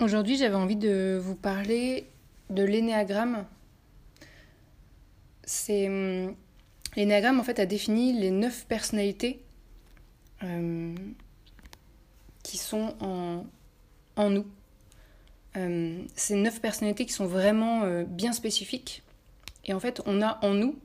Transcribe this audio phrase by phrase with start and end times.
[0.00, 2.08] Aujourd'hui, j'avais envie de vous parler
[2.48, 3.44] de l'énéagramme.
[5.44, 6.34] C'est hum,
[6.96, 9.44] l'énéagramme en fait a défini les neuf personnalités
[10.42, 10.94] euh,
[12.42, 13.44] qui sont en,
[14.16, 14.46] en nous.
[15.58, 19.02] Euh, ces neuf personnalités qui sont vraiment euh, bien spécifiques.
[19.66, 20.78] Et en fait, on a en nous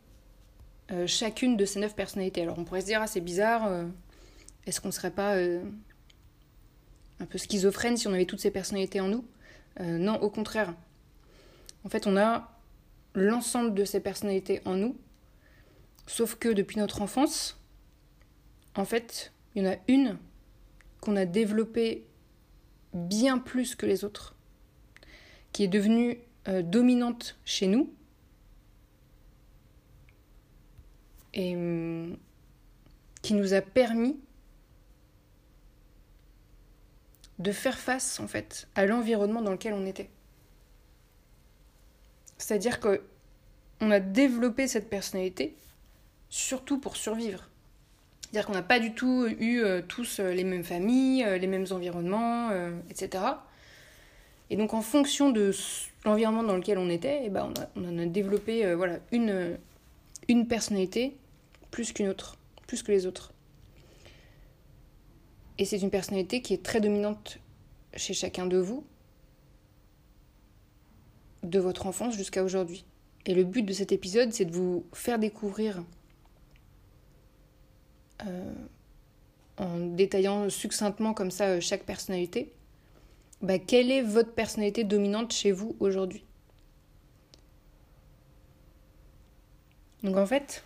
[1.08, 2.44] chacune de ces neuf personnalités.
[2.44, 3.68] Alors on pourrait se dire, ah c'est bizarre,
[4.68, 5.36] est-ce qu'on ne serait pas
[7.20, 9.26] un peu schizophrène si on avait toutes ces personnalités en nous.
[9.80, 10.74] Euh, non, au contraire.
[11.84, 12.52] En fait, on a
[13.14, 14.98] l'ensemble de ces personnalités en nous,
[16.08, 17.60] sauf que depuis notre enfance,
[18.76, 20.18] en fait, il y en a une
[21.00, 22.06] qu'on a développée
[22.94, 24.36] bien plus que les autres,
[25.52, 27.94] qui est devenue euh, dominante chez nous,
[31.34, 32.18] et hum,
[33.22, 34.18] qui nous a permis
[37.40, 40.10] de faire face en fait à l'environnement dans lequel on était.
[42.38, 43.02] C'est-à-dire que
[43.82, 45.56] on a développé cette personnalité
[46.30, 47.50] surtout pour survivre.
[48.22, 51.48] C'est-à-dire qu'on n'a pas du tout eu euh, tous euh, les mêmes familles, euh, les
[51.48, 52.50] mêmes environnements,
[52.90, 53.24] etc.
[54.50, 55.52] Et donc en fonction de
[56.04, 59.58] l'environnement dans lequel on était, eh ben, on, on en a développé voilà, une,
[60.28, 61.16] une personnalité
[61.72, 62.38] plus qu'une autre,
[62.68, 63.34] plus que les autres.
[65.58, 67.40] Et c'est une personnalité qui est très dominante
[67.96, 68.86] chez chacun de vous,
[71.44, 72.86] de votre enfance jusqu'à aujourd'hui.
[73.26, 75.84] Et le but de cet épisode, c'est de vous faire découvrir,
[78.26, 78.54] euh,
[79.58, 82.52] en détaillant succinctement comme ça euh, chaque personnalité,
[83.42, 86.26] bah, quelle est votre personnalité dominante chez vous aujourd'hui?
[90.04, 90.64] Donc en fait,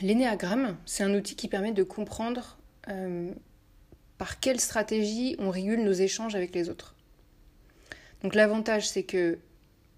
[0.00, 3.32] l'énéagramme, c'est un outil qui permet de comprendre euh,
[4.20, 6.94] par quelle stratégie on régule nos échanges avec les autres.
[8.22, 9.38] Donc l'avantage, c'est que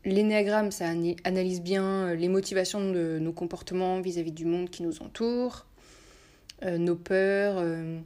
[0.05, 0.87] l'énéagramme, ça
[1.25, 5.66] analyse bien euh, les motivations de nos comportements vis-à-vis du monde qui nous entoure,
[6.62, 7.99] euh, nos peurs, euh,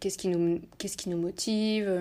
[0.00, 1.92] qu'est-ce qui, nous, motive,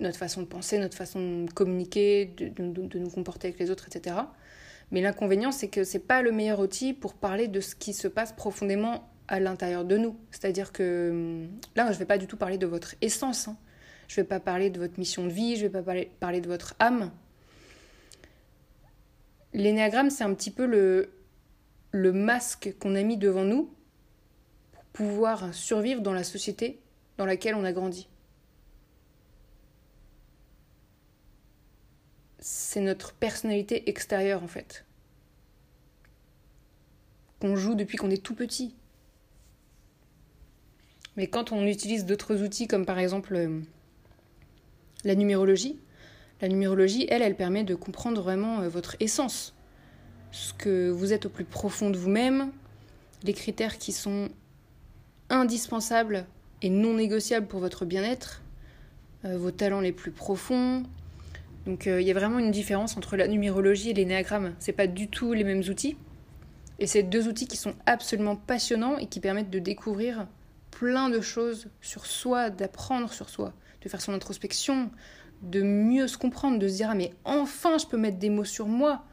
[0.00, 3.86] notre façon de penser, notre façon de communiquer, de, de, nous comporter avec les autres,
[3.86, 4.16] etc.
[4.90, 8.08] Mais l'inconvénient, c'est que c'est pas le meilleur outil pour parler de ce qui se
[8.08, 10.18] passe profondément à l'intérieur de nous.
[10.32, 13.48] C'est-à-dire que hum, là, je ne vais pas du tout parler de votre essence.
[13.48, 13.56] Hein.
[14.08, 16.40] Je ne vais pas parler de votre mission de vie, je ne vais pas parler,
[16.40, 17.10] de votre âme.
[19.54, 23.72] L'énéagramme, c'est un petit peu le masque qu'on a mis devant nous
[24.72, 26.80] pour pouvoir survivre dans la société
[27.18, 28.08] dans laquelle on a grandi.
[32.40, 34.84] C'est notre personnalité extérieure en fait,
[37.40, 38.74] qu'on joue depuis qu'on est tout petit.
[41.16, 43.60] Mais quand on utilise d'autres outils comme par exemple euh,
[45.04, 45.78] la numérologie,
[46.40, 49.54] la numérologie, elle, elle permet de comprendre vraiment euh, votre essence,
[50.30, 52.52] ce que vous êtes au plus profond de vous-même,
[53.24, 54.28] les critères qui sont
[55.28, 56.26] indispensables
[56.62, 58.42] et non négociables pour votre bien-être,
[59.24, 60.84] euh, vos talents les plus profonds.
[61.66, 64.54] Donc il y a vraiment une différence entre la numérologie et l'énéagramme.
[64.60, 65.96] C'est pas du tout les mêmes outils.
[66.78, 70.26] Et c'est deux outils qui sont absolument passionnants et qui permettent de découvrir
[70.70, 73.52] plein de choses sur soi, d'apprendre sur soi,
[73.82, 74.90] de faire son introspection,
[75.42, 78.44] de mieux se comprendre, de se dire ah mais enfin je peux mettre des mots
[78.44, 79.04] sur moi,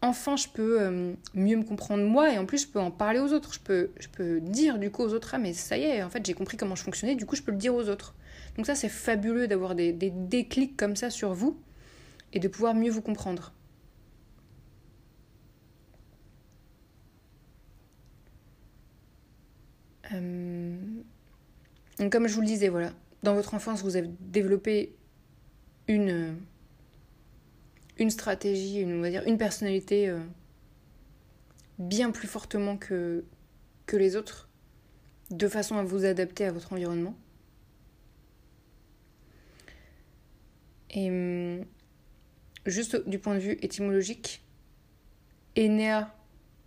[0.00, 3.20] enfin je peux euh, mieux me comprendre moi et en plus je peux en parler
[3.20, 5.82] aux autres, je peux, je peux dire du coup aux autres ah mais ça y
[5.82, 7.88] est en fait j'ai compris comment je fonctionnais, du coup je peux le dire aux
[7.88, 8.14] autres.
[8.56, 11.58] Donc ça c'est fabuleux d'avoir des, des déclics comme ça sur vous
[12.32, 13.52] et de pouvoir mieux vous comprendre.
[20.12, 20.76] Euh,
[21.98, 22.92] donc, comme je vous le disais, voilà,
[23.22, 24.94] dans votre enfance, vous avez développé
[25.88, 26.36] une,
[27.98, 30.18] une stratégie, une, on va dire, une personnalité euh,
[31.78, 33.24] bien plus fortement que,
[33.86, 34.48] que les autres,
[35.30, 37.16] de façon à vous adapter à votre environnement.
[40.94, 41.60] Et
[42.66, 44.44] juste du point de vue étymologique,
[45.56, 46.14] Enea,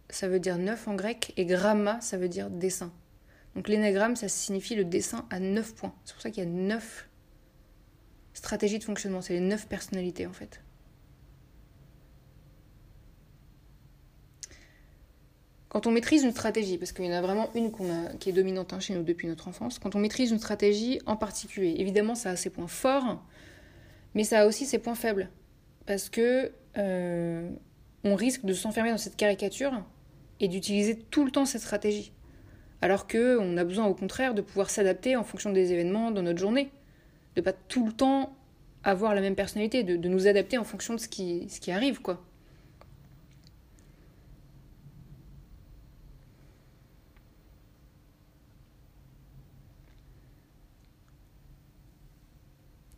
[0.09, 2.91] ça veut dire neuf en grec, et gramma, ça veut dire dessin.
[3.55, 5.93] Donc l'énagramme, ça signifie le dessin à neuf points.
[6.03, 7.09] C'est pour ça qu'il y a neuf
[8.33, 9.21] stratégies de fonctionnement.
[9.21, 10.61] C'est les neuf personnalités en fait.
[15.69, 17.69] Quand on maîtrise une stratégie, parce qu'il y en a vraiment une
[18.19, 21.17] qui est dominante hein, chez nous depuis notre enfance, quand on maîtrise une stratégie en
[21.17, 23.21] particulier, évidemment ça a ses points forts,
[24.13, 25.29] mais ça a aussi ses points faibles.
[25.85, 27.49] Parce que euh,
[28.05, 29.83] on risque de s'enfermer dans cette caricature
[30.39, 32.13] et d'utiliser tout le temps cette stratégie.
[32.81, 36.39] Alors qu'on a besoin au contraire de pouvoir s'adapter en fonction des événements dans notre
[36.39, 36.72] journée.
[37.36, 38.36] De pas tout le temps
[38.83, 42.01] avoir la même personnalité, de, nous adapter en fonction de ce qui, ce qui arrive,
[42.01, 42.24] quoi.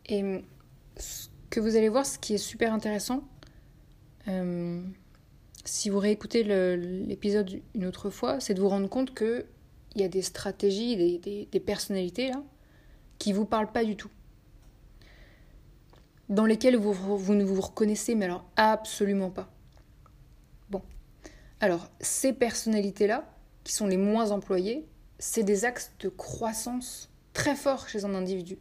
[0.06, 0.42] Et
[0.96, 3.22] ce que vous allez voir, ce qui est super intéressant,
[4.28, 4.82] euh,
[5.64, 6.44] si vous réécoutez
[6.76, 9.46] l'épisode une autre fois, c'est de vous rendre compte que
[9.94, 11.18] il y a des stratégies,
[11.50, 12.42] des, personnalités là,
[13.18, 14.10] qui vous parlent pas du tout.
[16.28, 19.50] Dans lesquelles vous, vous ne vous reconnaissez, mais alors absolument pas.
[20.70, 20.82] Bon.
[21.60, 23.24] Alors, ces personnalités-là,
[23.64, 24.86] qui sont les moins employées,
[25.18, 28.58] c'est des axes de croissance très forts chez un individu.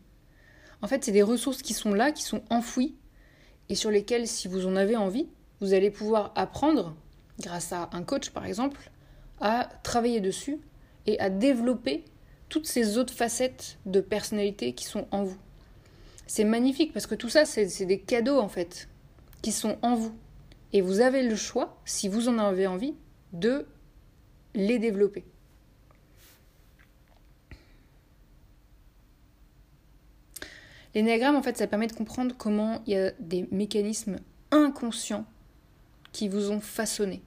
[0.81, 2.95] En fait, c'est des ressources qui sont là, qui sont enfouies,
[3.69, 5.27] et sur lesquelles, si vous en avez envie,
[5.59, 6.95] vous allez pouvoir apprendre,
[7.39, 8.91] grâce à un coach par exemple,
[9.39, 10.59] à travailler dessus
[11.07, 12.03] et à développer
[12.49, 15.37] toutes ces autres facettes de personnalité qui sont en vous.
[16.27, 18.89] C'est magnifique parce que tout ça, c'est des cadeaux en fait,
[19.41, 20.13] qui sont en vous.
[20.73, 22.93] Et vous avez le choix, si vous en avez envie,
[23.33, 23.65] de
[24.53, 25.23] les développer.
[30.93, 34.17] L'énéagramme, en fait, ça permet de comprendre comment il y a des mécanismes
[34.51, 35.25] inconscients
[36.11, 37.21] qui vous ont façonné.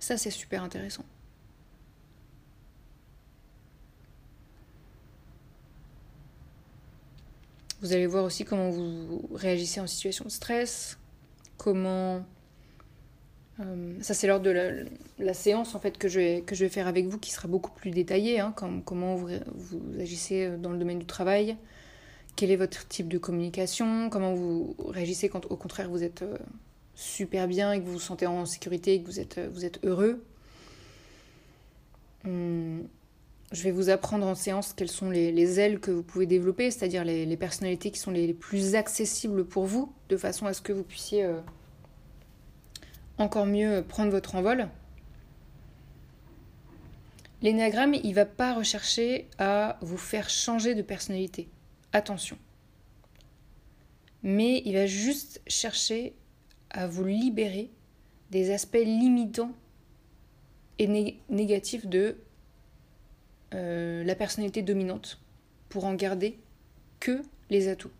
[0.00, 1.04] Ça, c'est super intéressant.
[7.82, 10.98] Vous allez voir aussi comment vous réagissez en situation de stress,
[11.58, 12.24] comment...
[13.60, 14.50] Euh, ça c'est lors de
[15.18, 17.48] la, séance en fait que je, vais, que je vais faire avec vous qui sera
[17.48, 19.30] beaucoup plus détaillée, hein, comment vous,
[19.98, 21.56] agissez dans le domaine du travail,
[22.34, 26.36] quel est votre type de communication, comment vous réagissez quand au contraire vous êtes euh,
[26.94, 29.84] super bien et que vous vous sentez en sécurité et que vous êtes, vous êtes
[29.84, 30.22] heureux.
[32.26, 32.86] Hum,
[33.52, 37.04] je vais vous apprendre en séance quelles sont les, ailes que vous pouvez développer, c'est-à-dire
[37.04, 40.82] les, personnalités qui sont les, plus accessibles pour vous, de façon à ce que vous
[40.82, 41.40] puissiez euh,
[43.18, 44.68] encore mieux prendre votre envol.
[47.42, 51.48] L'énéagramme, il ne va pas rechercher à vous faire changer de personnalité.
[51.92, 52.38] Attention.
[54.22, 56.14] Mais il va juste chercher
[56.70, 57.70] à vous libérer
[58.30, 59.52] des aspects limitants
[60.78, 62.16] et négatifs de
[63.56, 65.18] euh, la personnalité dominante
[65.70, 66.38] pour en garder
[67.00, 67.90] que les atouts.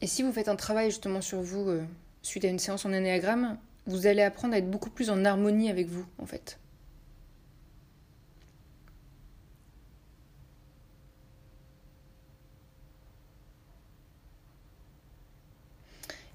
[0.00, 1.84] Et si vous faites un travail justement sur vous euh,
[2.22, 5.70] suite à une séance en anéagramme, vous allez apprendre à être beaucoup plus en harmonie
[5.70, 6.58] avec vous en fait.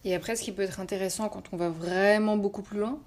[0.06, 3.00] Et après, ce qui peut être intéressant quand on va vraiment beaucoup plus loin,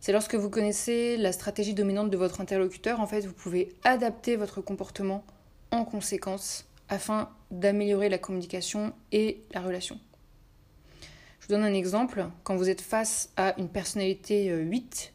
[0.00, 4.36] c'est lorsque vous connaissez la stratégie dominante de votre interlocuteur, en fait, vous pouvez adapter
[4.36, 5.24] votre comportement
[5.72, 9.98] en conséquence afin d'améliorer la communication et la relation.
[11.40, 12.26] Je vous donne un exemple.
[12.44, 15.12] Quand vous êtes face à une personnalité 8,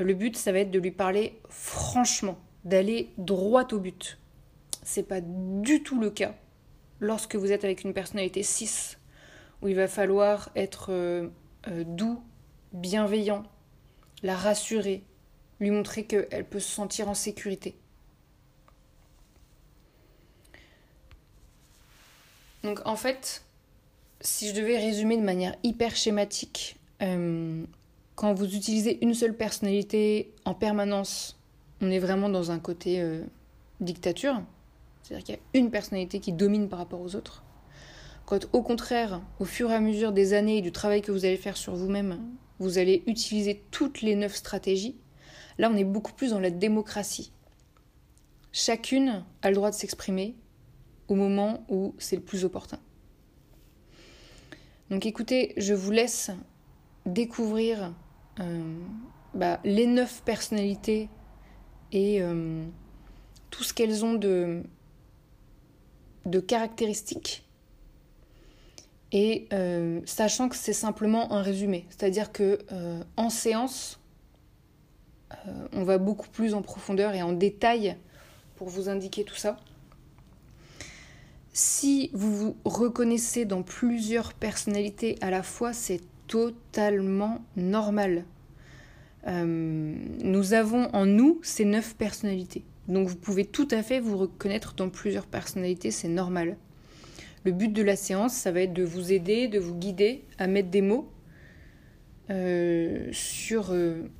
[0.00, 4.18] euh, le but, ça va être de lui parler franchement, d'aller droit au but.
[4.82, 6.34] C'est pas du tout le cas
[7.00, 8.98] lorsque vous êtes avec une personnalité 6
[9.64, 11.28] où il va falloir être euh,
[11.68, 12.22] euh, doux,
[12.74, 13.44] bienveillant,
[14.22, 15.02] la rassurer,
[15.58, 17.74] lui montrer qu'elle peut se sentir en sécurité.
[22.62, 23.42] Donc en fait,
[24.20, 27.64] si je devais résumer de manière hyper schématique, euh,
[28.16, 31.38] quand vous utilisez une seule personnalité en permanence,
[31.80, 33.02] on est vraiment dans un côté
[33.80, 34.40] dictature.
[35.02, 37.43] C'est-à-dire qu'il y a une personnalité qui domine par rapport aux autres.
[38.26, 41.24] Quand au contraire, au fur et à mesure des années et du travail que vous
[41.24, 42.20] allez faire sur vous-même,
[42.58, 44.96] vous allez utiliser toutes les neuf stratégies,
[45.58, 47.32] là on est beaucoup plus dans la démocratie.
[48.52, 50.36] Chacune a le droit de s'exprimer
[51.08, 52.78] au moment où c'est le plus opportun.
[54.90, 56.30] Donc écoutez, je vous laisse
[57.04, 57.92] découvrir
[58.40, 58.62] euh,
[59.34, 61.08] bah, les neuf personnalités
[61.92, 62.64] et euh,
[63.50, 64.62] tout ce qu'elles ont de,
[66.26, 67.44] de caractéristiques.
[69.14, 72.58] Et euh, sachant que c'est simplement un résumé, c'est-à-dire que
[73.16, 74.00] en séance,
[75.72, 77.96] on va beaucoup plus en profondeur et en détail
[78.56, 79.56] pour vous indiquer tout ça.
[81.56, 88.24] Si vous vous reconnaissez dans plusieurs personnalités à la fois, c'est totalement normal.
[89.28, 92.64] Euh, nous avons en nous ces neuf personnalités.
[92.88, 96.56] Donc vous pouvez tout à fait vous reconnaître dans plusieurs personnalités, c'est normal.
[97.44, 100.46] Le but de la séance, ça va être de vous aider, de vous guider à
[100.46, 101.10] mettre des mots
[102.30, 104.10] euh, sur, euh,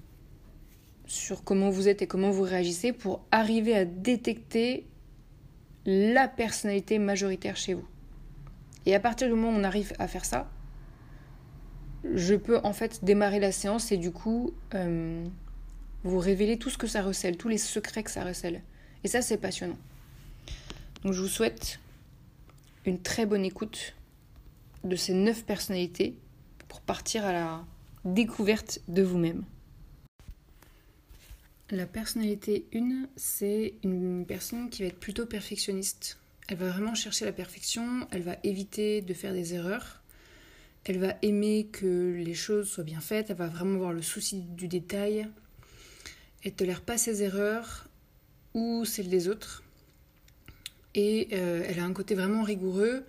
[1.06, 4.86] sur comment vous êtes et comment vous réagissez pour arriver à détecter
[5.86, 7.86] la personnalité majoritaire chez vous.
[8.84, 10.50] Et à partir du moment où on arrive à faire ça,
[12.12, 15.24] je peux en fait démarrer la séance et du coup euh,
[16.02, 18.62] vous révéler tout ce que ça recèle, tous les secrets que ça recèle.
[19.02, 19.78] Et ça, c'est passionnant.
[21.02, 21.80] Donc je vous souhaite
[22.86, 23.94] une très bonne écoute
[24.84, 26.16] de ces neuf personnalités
[26.68, 27.64] pour partir à la
[28.04, 29.44] découverte de vous-même.
[31.70, 36.18] La personnalité 1, c'est une personne qui va être plutôt perfectionniste.
[36.46, 40.02] Elle va vraiment chercher la perfection, elle va éviter de faire des erreurs,
[40.84, 44.42] elle va aimer que les choses soient bien faites, elle va vraiment avoir le souci
[44.42, 45.26] du détail,
[46.42, 47.88] elle ne tolère pas ses erreurs
[48.52, 49.63] ou celles des autres.
[50.94, 53.04] Et euh, elle a un côté vraiment rigoureux,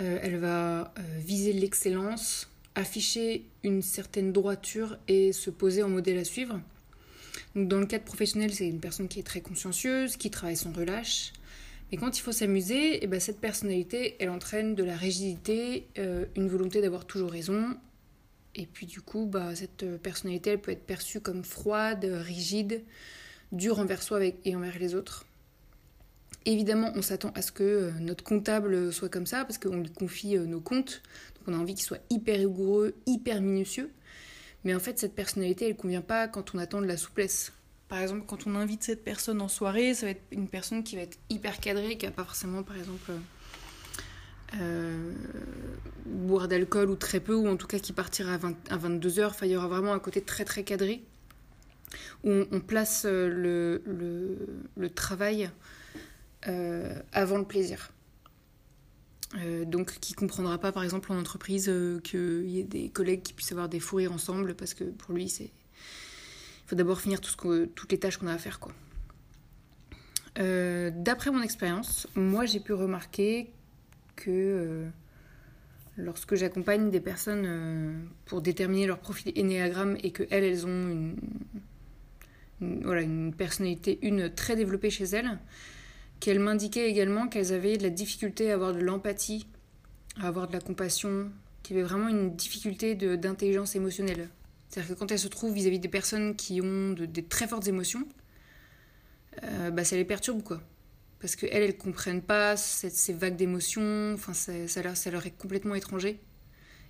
[0.00, 6.18] euh, elle va euh, viser l'excellence, afficher une certaine droiture et se poser en modèle
[6.18, 6.60] à suivre.
[7.54, 10.72] Donc dans le cadre professionnel, c'est une personne qui est très consciencieuse, qui travaille sans
[10.72, 11.32] relâche.
[11.90, 15.86] Mais quand il faut s'amuser, et eh ben cette personnalité, elle entraîne de la rigidité,
[16.36, 17.76] une volonté d'avoir toujours raison.
[18.54, 22.82] Et puis du coup, bah, cette personnalité, elle peut être perçue comme froide, rigide,
[23.52, 25.26] dure envers soi et envers les autres.
[26.44, 29.90] Évidemment, on s'attend à ce que euh, notre comptable soit comme ça, parce qu'on lui
[29.90, 31.02] confie euh, nos comptes.
[31.36, 33.90] Donc on a envie qu'il soit hyper rigoureux, hyper minutieux.
[34.64, 37.52] Mais en fait, cette personnalité, elle ne convient pas quand on attend de la souplesse.
[37.88, 40.96] Par exemple, quand on invite cette personne en soirée, ça va être une personne qui
[40.96, 43.12] va être hyper cadrée, qui n'a pas forcément, par exemple,
[44.60, 45.12] euh,
[46.06, 49.26] boire d'alcool ou très peu, ou en tout cas qui partira à, 22h.
[49.26, 51.04] Enfin, il y aura vraiment un côté très très cadré,
[52.24, 53.78] où on, place le
[54.94, 55.50] travail
[56.48, 57.90] euh, avant le plaisir.
[59.36, 63.22] Euh, donc qui comprendra pas par exemple en entreprise euh, qu'il y ait des collègues
[63.22, 67.00] qui puissent avoir des fous rires ensemble parce que pour lui c'est il faut d'abord
[67.00, 68.72] finir toutes les tâches qu'on a à faire quoi.
[70.36, 73.50] D'après mon expérience, moi j'ai pu remarquer
[74.16, 74.86] que
[75.96, 81.16] lorsque j'accompagne des personnes pour déterminer leur profil énéagramme et que elles, elles ont une,
[82.62, 85.38] une, voilà, une personnalité une très développée chez elles,
[86.22, 89.48] qu'elles m'indiquaient également qu'elles avaient de la difficulté à avoir de l'empathie,
[90.20, 91.32] à avoir de la compassion,
[91.64, 94.28] qu'il y avait vraiment une difficulté d'intelligence émotionnelle.
[94.68, 97.66] C'est-à-dire que quand elles se trouvent vis-à-vis des personnes qui ont de, des très fortes
[97.66, 98.06] émotions,
[99.42, 100.62] euh, bah, ça les perturbe, quoi.
[101.18, 105.36] Parce qu'elles, elles ne comprennent pas ces vagues d'émotions, enfin, ça, leur, ça leur est
[105.36, 106.20] complètement étranger.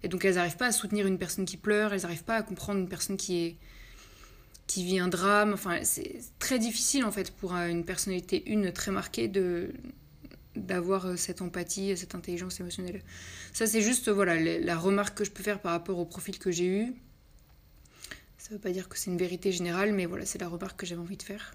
[0.03, 2.43] Et donc elles n'arrivent pas à soutenir une personne qui pleure, elles n'arrivent pas à
[2.43, 3.57] comprendre une personne qui est,
[4.67, 5.53] qui vit un drame.
[5.53, 9.73] Enfin, c'est très difficile en fait pour euh, une personnalité une très marquée de
[10.57, 13.03] d'avoir euh, cette empathie, cette intelligence émotionnelle.
[13.53, 16.51] Ça, c'est juste voilà la remarque que je peux faire par rapport au profil que
[16.51, 16.95] j'ai eu.
[18.39, 20.81] Ça ne veut pas dire que c'est une vérité générale, mais voilà, c'est la remarque
[20.81, 21.55] que j'avais envie de faire.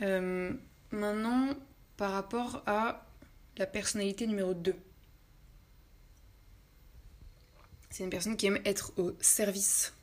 [0.00, 0.52] Euh,
[0.92, 1.54] maintenant,
[1.96, 3.04] par rapport à
[3.56, 4.74] la personnalité numéro 2.
[7.90, 9.97] C'est une personne qui aime être au service euh,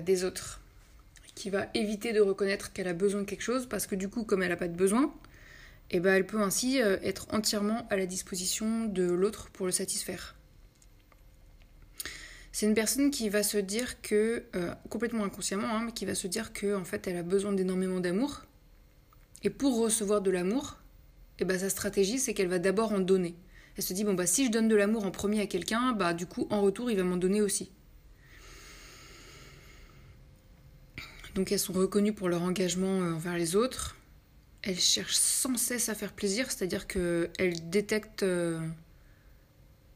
[0.00, 0.60] des autres,
[1.34, 4.24] qui va éviter de reconnaître qu'elle a besoin de quelque chose, parce que du coup,
[4.24, 5.12] comme elle n'a pas de besoin,
[5.90, 9.72] eh ben, elle peut ainsi euh, être entièrement à la disposition de l'autre pour le
[9.72, 10.36] satisfaire.
[12.52, 16.14] C'est une personne qui va se dire que, euh, complètement inconsciemment, hein, mais qui va
[16.14, 18.42] se dire que en fait, elle a besoin d'énormément d'amour.
[19.42, 20.78] Et pour recevoir de l'amour,
[21.38, 23.34] eh ben, sa stratégie, c'est qu'elle va d'abord en donner.
[23.76, 26.12] Elle se dit, bon, bah, si je donne de l'amour en premier à quelqu'un, bah,
[26.12, 27.70] du coup, en retour, il va m'en donner aussi.
[31.34, 33.96] Donc elles sont reconnues pour leur engagement euh, envers les autres.
[34.62, 38.60] Elles cherchent sans cesse à faire plaisir, c'est-à-dire qu'elles détectent euh,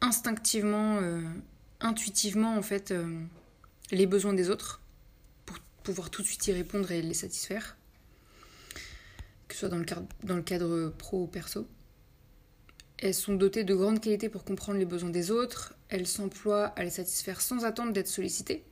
[0.01, 1.21] instinctivement, euh,
[1.81, 2.95] intuitivement en fait,
[3.91, 4.81] les besoins des autres
[5.45, 7.77] pour pouvoir tout de suite y répondre et les satisfaire,
[9.49, 11.69] que ce soit dans le cadre, dans le cadre pro ou perso.
[12.97, 15.75] Elles sont dotées de grandes qualités pour comprendre les besoins des autres.
[15.91, 18.65] Elles s'emploient à les satisfaire sans attendre d'être sollicitées.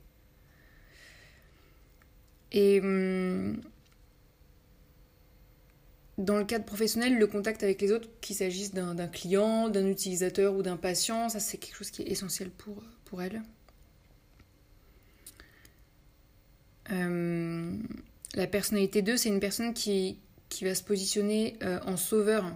[2.53, 3.59] Et hum,
[6.17, 10.53] dans le cadre professionnel, le contact avec les autres, qu'il s'agisse d'un client, d'un utilisateur
[10.55, 13.41] ou d'un patient, ça c'est quelque chose qui est essentiel pour, pour elles.
[16.91, 17.75] Euh,
[18.35, 20.19] la personnalité 2, c'est une personne qui,
[20.49, 22.55] qui va se positionner euh, en sauveur,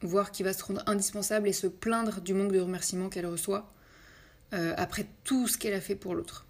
[0.00, 3.72] voire qui va se rendre indispensable et se plaindre du manque de remerciements qu'elle reçoit
[4.54, 6.47] euh, après tout ce qu'elle a fait pour l'autre.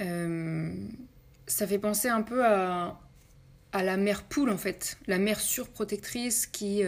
[0.00, 3.00] Ça fait penser un peu à,
[3.72, 6.82] la mère poule en fait, la mère surprotectrice qui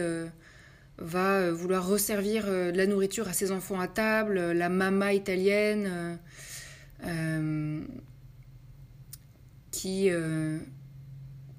[0.97, 6.19] va vouloir resservir de la nourriture à ses enfants à table, la mama italienne
[7.05, 7.81] euh,
[9.71, 10.59] qui, euh,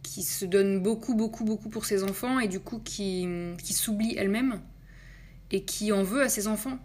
[0.02, 3.26] qui se donne beaucoup, beaucoup, beaucoup pour ses enfants et du coup qui,
[3.58, 4.60] qui s'oublie elle-même
[5.50, 6.78] et qui en veut à ses enfants.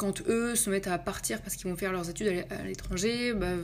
[0.00, 3.54] Quand eux se mettent à partir parce qu'ils vont faire leurs études à l'étranger, bah,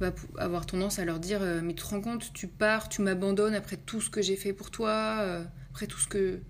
[0.00, 3.00] va avoir tendance à leur dire euh, Mais tu te rends compte, tu pars, tu
[3.00, 6.42] m'abandonnes après tout ce que j'ai fait pour toi, après tout ce que,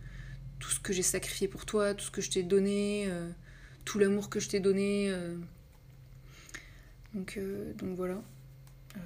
[0.90, 3.08] j'ai sacrifié pour toi, tout ce que je t'ai donné,
[3.84, 5.14] tout l'amour que je t'ai donné.
[7.14, 8.22] Donc, euh, donc voilà.
[8.96, 9.00] Euh,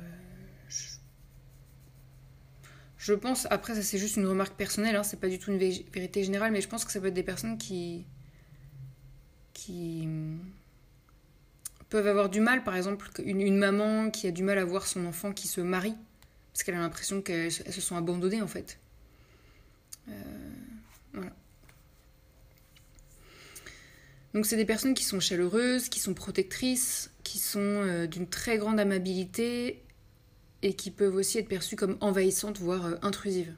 [2.98, 3.14] je...
[3.14, 6.24] pense, après ça c'est juste une remarque personnelle, hein, c'est pas du tout une vérité
[6.24, 8.06] générale, mais je pense que ça peut être des personnes qui,
[9.56, 10.38] qui hum,
[11.88, 14.86] peuvent avoir du mal, par exemple, une, une, maman qui a du mal à voir
[14.86, 15.96] son enfant qui se marie,
[16.52, 18.78] parce qu'elle a l'impression qu'elles se sont abandonnées en fait.
[20.08, 20.12] Euh,
[21.14, 21.32] voilà.
[24.34, 28.58] Donc c'est des personnes qui sont chaleureuses, qui sont protectrices, qui sont euh, d'une très
[28.58, 29.82] grande amabilité
[30.60, 33.54] et qui peuvent aussi être perçues comme envahissantes, voire euh, intrusives.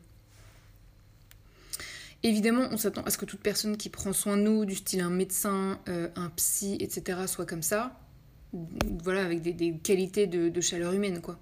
[2.23, 5.01] Évidemment, on s'attend à ce que toute personne qui prend soin de nous, du style
[5.01, 7.99] un médecin, euh, un psy, etc., soit comme ça.
[9.05, 11.39] Voilà, avec des, qualités de, chaleur humaine, quoi.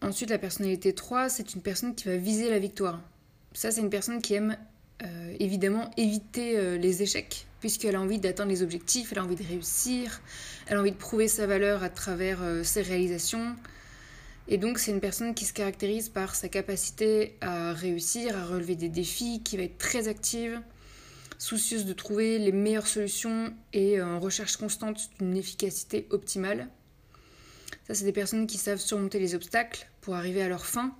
[0.00, 3.02] Ensuite, la personnalité 3, c'est une personne qui va viser la victoire.
[3.52, 4.56] Ça, c'est une personne qui aime
[5.04, 9.36] euh, évidemment éviter euh, les échecs, puisqu'elle a envie d'atteindre les objectifs, elle a envie
[9.36, 10.20] de réussir,
[10.66, 13.54] elle a envie de prouver sa valeur à travers euh, ses réalisations.
[14.48, 18.74] Et donc, c'est une personne qui se caractérise par sa capacité à réussir, à relever
[18.74, 20.60] des défis, qui va être très active,
[21.38, 26.68] soucieuse de trouver les meilleures solutions et en recherche constante d'une efficacité optimale.
[27.86, 30.96] Ça, c'est des personnes qui savent surmonter les obstacles pour arriver à leur fin,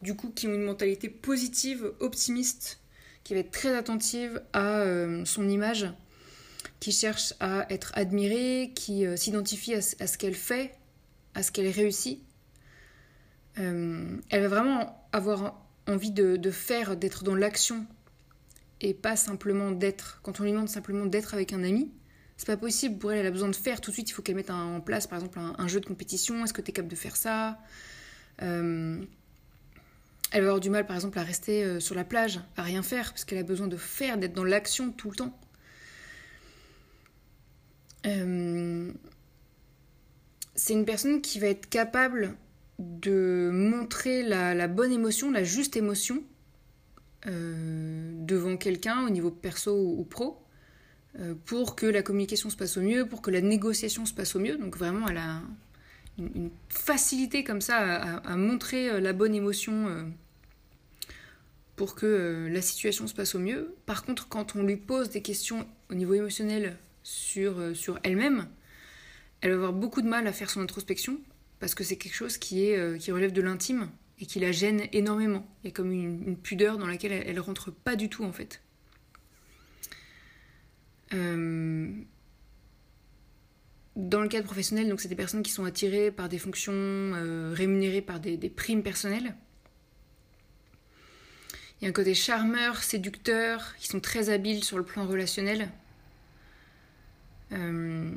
[0.00, 2.78] du coup, qui ont une mentalité positive, optimiste,
[3.24, 5.86] qui va être très attentive à euh, son image,
[6.80, 10.72] qui cherche à être admirée, qui euh, s'identifie à, ce qu'elle fait,
[11.34, 12.22] à ce qu'elle réussit.
[13.58, 17.86] Euh, elle va vraiment avoir envie de, faire, d'être dans l'action
[18.80, 20.20] et pas simplement d'être.
[20.22, 21.92] Quand on lui demande simplement d'être avec un ami,
[22.36, 24.22] c'est pas possible pour elle, elle a besoin de faire tout de suite, il faut
[24.22, 26.90] qu'elle mette en place par exemple un, jeu de compétition, est-ce que tu es capable
[26.90, 27.58] de faire ça?
[30.32, 32.82] Elle va avoir du mal par exemple à rester euh, sur la plage, à rien
[32.82, 35.38] faire, parce qu'elle a besoin de faire, d'être dans l'action tout le temps.
[38.06, 38.90] Euh,
[40.54, 42.34] c'est une personne qui va être capable
[42.78, 46.22] de montrer la, bonne émotion, la juste émotion
[47.24, 50.42] devant quelqu'un au niveau perso ou pro
[51.20, 54.34] euh, pour que la communication se passe au mieux, pour que la négociation se passe
[54.34, 54.56] au mieux.
[54.56, 55.42] Donc vraiment, elle a
[56.18, 60.04] une, facilité comme ça à, montrer euh, la bonne émotion euh,
[61.76, 63.74] pour que la situation se passe au mieux.
[63.86, 68.48] Par contre, quand on lui pose des questions au niveau émotionnel sur, sur elle-même,
[69.40, 71.18] elle va avoir beaucoup de mal à faire son introspection
[71.58, 73.88] parce que c'est quelque chose qui, est, qui relève de l'intime
[74.20, 75.46] et qui la gêne énormément.
[75.62, 78.32] Il y a comme une, pudeur dans laquelle elle, elle rentre pas du tout en
[78.32, 78.60] fait.
[81.14, 81.90] Euh,
[83.96, 87.52] dans le cadre professionnel, donc c'est des personnes qui sont attirées par des fonctions euh,
[87.54, 89.34] rémunérées par des, primes personnelles.
[91.82, 95.68] Il y a un côté charmeur, séducteur, qui sont très habiles sur le plan relationnel.
[97.50, 98.10] Euh,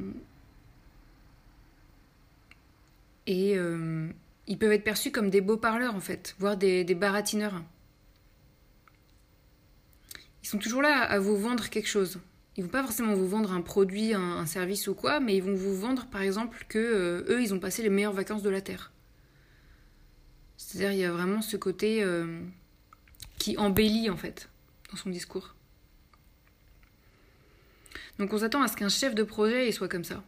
[3.27, 3.57] et
[4.47, 7.63] ils peuvent être perçus comme des beaux parleurs en fait, voire des, baratineurs.
[10.43, 12.19] Ils sont toujours là à vous vendre quelque chose
[12.57, 15.55] ils vont pas forcément vous vendre un produit, un, service ou quoi, mais ils vont
[15.55, 18.61] vous vendre par exemple que euh, eux ils ont passé les meilleures vacances de la
[18.61, 18.91] terre.
[20.57, 22.39] C'est-à-dire il y a vraiment ce côté euh,
[23.37, 24.49] qui embellit en fait
[24.91, 25.55] dans son discours.
[28.19, 30.23] Donc on s'attend à ce qu'un chef de projet soit comme ça.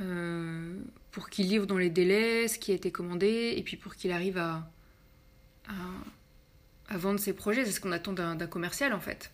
[0.00, 3.94] euh, pour qu'il livre dans les délais ce qui a été commandé et puis pour
[3.94, 4.68] qu'il arrive à,
[6.88, 7.64] à, vendre ses projets.
[7.64, 9.30] C'est ce qu'on attend d'un commercial en fait,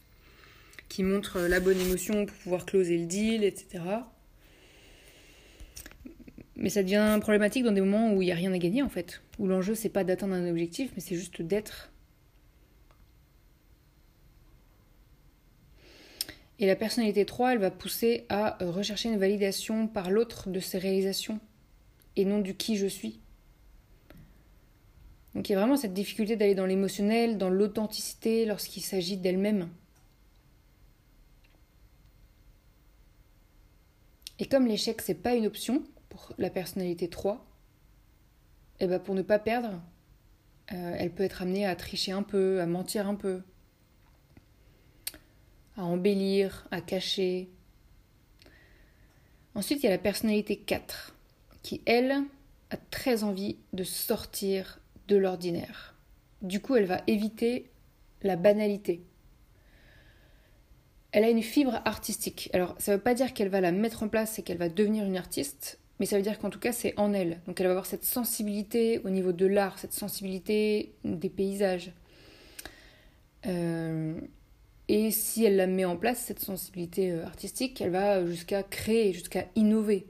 [0.88, 3.83] qui montre la bonne émotion pour pouvoir closer le deal, etc.
[6.57, 8.90] Mais ça devient problématique dans des moments où il n'y a rien à gagner en
[8.90, 11.89] fait, où l'enjeu c'est pas d'atteindre un objectif, mais c'est juste d'être.
[16.61, 20.61] Et la personnalité 3, elle va pousser à euh, rechercher une validation par l'autre de
[20.61, 21.40] ses réalisations
[22.16, 23.18] et non du qui je suis.
[25.35, 29.70] Donc il y a vraiment cette difficulté d'aller dans l'émotionnel, dans l'authenticité lorsqu'il s'agit d'elle-même.
[34.38, 37.46] Et comme l'échec c'est pas une option pour la personnalité 3,
[38.81, 39.81] et eh ben pour ne pas perdre,
[40.73, 43.42] euh, elle peut être amenée à tricher un peu, à mentir un peu,
[45.80, 47.48] à embellir, à cacher.
[49.54, 51.16] Ensuite, il y a la personnalité 4,
[51.62, 52.22] qui, elle,
[52.70, 55.94] a très envie de sortir de l'ordinaire.
[56.42, 57.70] Du coup, elle va éviter
[58.22, 59.02] la banalité.
[61.12, 62.50] Elle a une fibre artistique.
[62.52, 64.68] Alors, ça ne veut pas dire qu'elle va la mettre en place et qu'elle va
[64.68, 67.40] devenir une artiste, mais ça veut dire qu'en tout cas, c'est en elle.
[67.46, 71.90] Donc, elle va avoir cette sensibilité au niveau de l'art, cette sensibilité des paysages.
[73.46, 74.20] Euh,
[74.92, 79.12] et si elle la met en place, cette sensibilité euh, artistique, elle va jusqu'à créer,
[79.12, 80.05] jusqu'à innover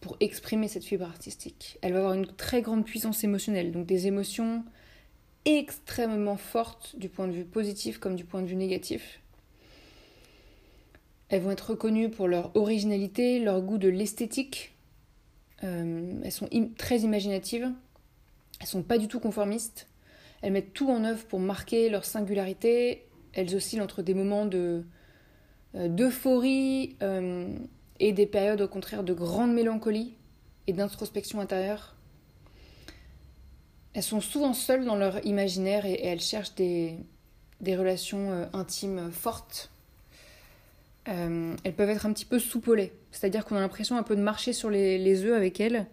[0.00, 1.78] pour exprimer cette fibre artistique.
[1.82, 4.64] Elle va avoir une très grande puissance émotionnelle, donc des émotions
[5.44, 9.20] extrêmement fortes du point de vue positif comme du point de vue négatif.
[11.28, 14.74] Elles vont être reconnues pour leur originalité, leur goût de l'esthétique.
[15.64, 17.70] Euh, elles sont très imaginatives.
[18.58, 19.86] Elles sont pas du tout conformistes.
[20.40, 24.82] Elles mettent tout en œuvre pour marquer leur singularité elles oscillent entre des moments euh,
[25.74, 27.48] d'euphorie euh,
[27.98, 30.14] et des périodes au contraire de grande mélancolie
[30.66, 31.96] et d'introspection intérieure.
[33.94, 36.96] Elles sont souvent seules dans leur imaginaire et, elles cherchent des,
[37.66, 39.70] relations euh, intimes fortes.
[41.04, 44.52] elles peuvent être un petit peu soupolées, c'est-à-dire qu'on a l'impression un peu de marcher
[44.52, 45.86] sur les, œufs avec elles.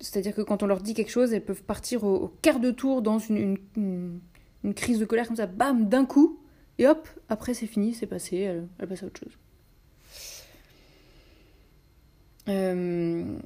[0.00, 3.02] c'est-à-dire que quand on leur dit quelque chose, elles peuvent partir au, quart de tour
[3.02, 3.58] dans une
[4.74, 6.40] crise de colère comme ça, bam, d'un coup,
[6.78, 9.38] et hop, après c'est fini, c'est passé, elle, passe à autre chose.
[12.48, 13.38] Euh,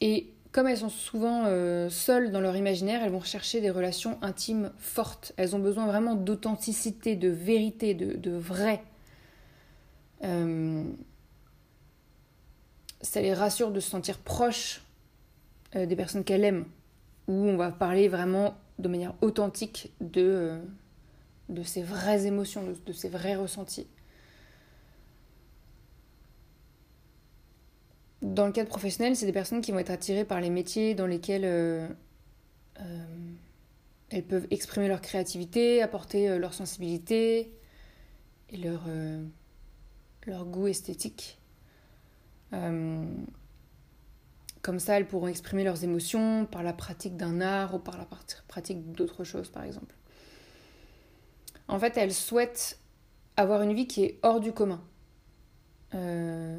[0.00, 4.18] et comme elles sont souvent euh, seules dans leur imaginaire, elles vont rechercher des relations
[4.22, 5.32] intimes fortes.
[5.36, 8.82] Elles ont besoin vraiment d'authenticité, de vérité, de, vrai.
[10.24, 10.84] Euh,
[13.02, 14.82] ça les rassure de se sentir proches
[15.74, 16.64] des personnes qu'elles aiment
[17.28, 20.58] où on va parler vraiment de manière authentique de, euh,
[21.50, 23.86] de ses vraies émotions, de, ses vrais ressentis.
[28.22, 31.06] Dans le cadre professionnel, c'est des personnes qui vont être attirées par les métiers dans
[31.06, 31.86] lesquels euh,
[32.80, 33.04] euh,
[34.10, 37.52] elles peuvent exprimer leur créativité, apporter leur sensibilité
[38.50, 38.86] et leur,
[40.26, 41.38] leur goût esthétique.
[44.68, 48.06] Comme ça, elles pourront exprimer leurs émotions par la pratique d'un art ou par la
[48.48, 49.94] pratique d'autres choses, par exemple.
[51.68, 52.78] En fait, elles souhaitent
[53.38, 54.82] avoir une vie qui est hors du commun.
[55.94, 56.58] Euh,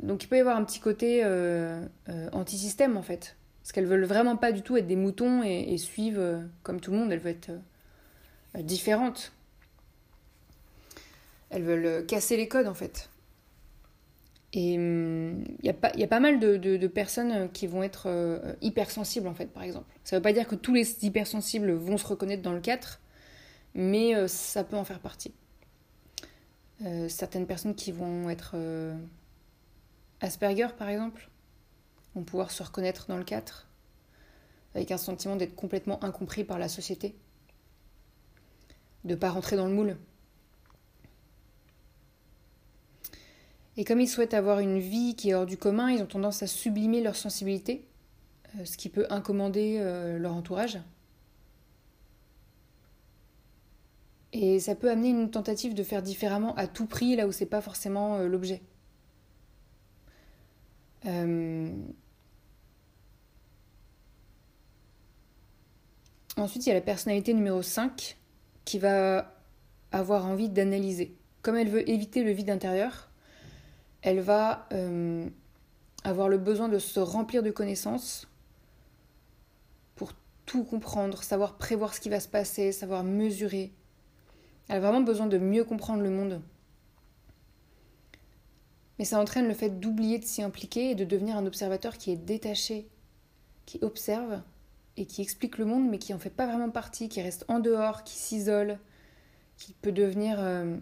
[0.00, 3.36] donc il peut y avoir un petit côté euh, euh, anti-système en fait.
[3.60, 6.92] Parce qu'elles veulent vraiment pas du tout être des moutons et, et suivre comme tout
[6.92, 7.50] le monde, elles veulent être
[8.64, 9.32] différentes.
[11.50, 13.10] Elles veulent casser les codes en fait.
[14.54, 17.82] Et il hum, y, a pas, y a pas mal de, de, personnes qui vont
[17.82, 19.94] être euh, hypersensibles, en fait, par exemple.
[20.04, 23.00] Ça ne veut pas dire que tous les hypersensibles vont se reconnaître dans le 4,
[23.74, 25.34] mais euh, ça peut en faire partie.
[26.84, 28.56] Euh, certaines personnes qui vont être
[30.20, 31.28] Asperger, par exemple,
[32.14, 33.68] vont pouvoir se reconnaître dans le 4,
[34.74, 37.14] avec un sentiment d'être complètement incompris par la société,
[39.04, 39.96] de ne pas rentrer dans le moule.
[43.78, 46.42] Et comme ils souhaitent avoir une vie qui est hors du commun, ils ont tendance
[46.42, 47.86] à sublimer leur sensibilité,
[48.58, 50.80] euh, ce qui peut incommander euh, leur entourage.
[54.32, 57.46] Et ça peut amener une tentative de faire différemment à tout prix, là où c'est
[57.46, 58.62] pas forcément euh, l'objet.
[66.36, 68.18] Ensuite, il y a la personnalité numéro 5
[68.64, 69.40] qui va
[69.92, 71.16] avoir envie d'analyser.
[71.42, 73.07] Comme elle veut éviter le vide intérieur,
[74.02, 75.28] elle va euh,
[76.04, 78.28] avoir le besoin de se remplir de connaissances
[79.96, 80.12] pour
[80.46, 83.72] tout comprendre, savoir prévoir ce qui va se passer, savoir mesurer.
[84.68, 86.40] Elle a vraiment besoin de mieux comprendre le monde.
[88.98, 92.10] Mais ça entraîne le fait d'oublier de s'y impliquer et de devenir un observateur qui
[92.10, 92.88] est détaché,
[93.64, 94.42] qui observe
[94.96, 97.60] et qui explique le monde mais qui en fait pas vraiment partie, qui reste en
[97.60, 98.78] dehors, qui s'isole,
[99.56, 100.76] qui peut devenir euh,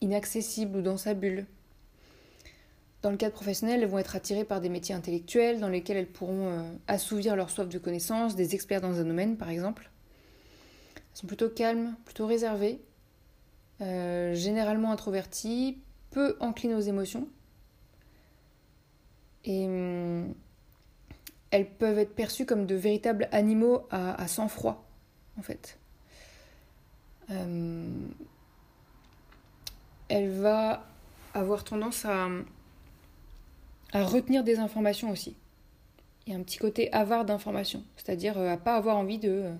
[0.00, 1.46] inaccessible ou dans sa bulle.
[3.02, 6.10] Dans le cadre professionnel, elles vont être attirées par des métiers intellectuels dans lesquels elles
[6.10, 9.90] pourront euh, assouvir leur soif de connaissance, des experts dans un domaine par exemple.
[10.96, 12.80] Elles sont plutôt calmes, plutôt réservées,
[13.80, 15.78] euh, généralement introverties,
[16.10, 17.28] peu enclines aux émotions.
[19.44, 20.34] Et hum,
[21.52, 24.84] elles peuvent être perçues comme de véritables animaux à, sang-froid,
[25.38, 25.78] en fait.
[27.30, 28.10] Hum,
[30.08, 30.84] elle va
[31.34, 32.28] avoir tendance à
[33.92, 35.36] à retenir des informations aussi.
[36.26, 39.30] Il y a un petit côté avare d'informations, c'est-à-dire euh, à pas avoir envie de,
[39.30, 39.54] euh,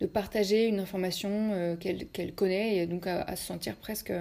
[0.00, 4.12] de partager une information euh, qu'elle connaît et donc à, se sentir presque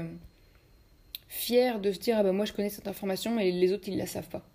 [1.28, 3.98] fière de se dire ah ben moi je connais cette information mais les autres ils
[3.98, 4.46] la savent pas.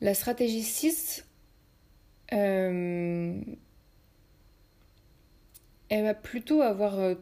[0.00, 1.26] La stratégie 6,
[2.30, 3.44] elle
[5.90, 7.16] va plutôt avoir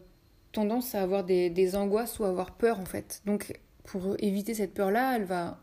[0.52, 3.20] tendance à avoir des, des, angoisses ou avoir peur en fait.
[3.26, 3.52] Donc
[3.88, 5.58] pour éviter cette peur-là, elle va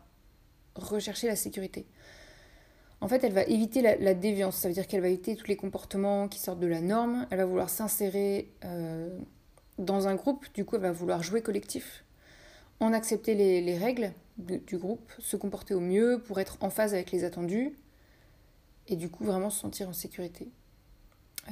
[0.74, 1.86] rechercher la sécurité.
[3.00, 5.56] En fait, elle va éviter la, déviance, ça veut dire qu'elle va éviter tous les
[5.56, 9.16] comportements qui sortent de la norme, elle va vouloir s'insérer euh,
[9.78, 12.04] dans un groupe, du coup elle va vouloir jouer collectif,
[12.80, 17.12] en accepter les, règles du groupe, se comporter au mieux pour être en phase avec
[17.12, 17.74] les attendus,
[18.88, 20.48] et du coup vraiment se sentir en sécurité.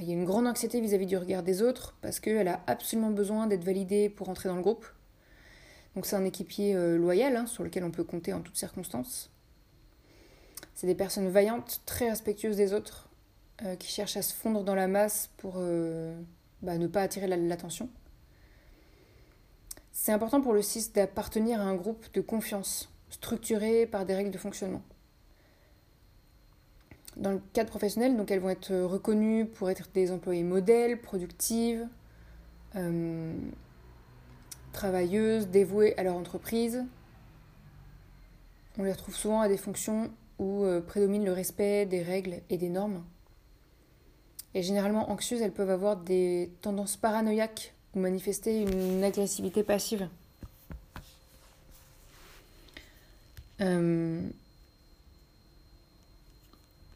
[0.01, 2.65] Il y a une grande anxiété vis-à-vis -vis du regard des autres, parce qu'elle a
[2.67, 4.87] absolument besoin d'être validée pour entrer dans le groupe.
[5.95, 9.31] Donc c'est un équipier euh, loyal hein, sur lequel on peut compter en toutes circonstances.
[10.75, 13.09] C'est des personnes vaillantes, très respectueuses des autres,
[13.63, 16.19] euh, qui cherchent à se fondre dans la masse pour euh,
[16.63, 17.89] bah, ne pas attirer l'attention.
[19.93, 24.33] C'est important pour le 6 d'appartenir à un groupe de confiance, structuré par des règles
[24.33, 24.83] de fonctionnement.
[27.17, 31.87] Dans le cadre professionnel, donc elles vont être reconnues pour être des employés modèles, productives,
[34.75, 36.85] travailleuses, dévouées à leur entreprise.
[38.77, 42.59] On les retrouve souvent à des fonctions où euh, prédomine le respect des règles et
[42.59, 43.03] des normes.
[44.55, 50.09] Et généralement anxieuses, elles peuvent avoir des tendances paranoïaques ou manifester une agressivité passive.
[53.61, 54.21] Euh,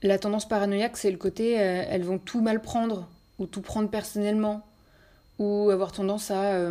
[0.02, 3.88] la tendance paranoïaque, c'est le côté euh, elles vont tout mal prendre ou tout prendre
[3.88, 4.66] personnellement
[5.38, 6.68] ou avoir tendance à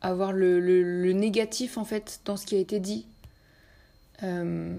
[0.00, 3.06] avoir le, le, négatif en fait dans ce qui a été dit
[4.22, 4.76] euh,